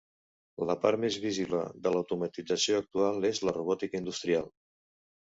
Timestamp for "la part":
0.67-1.01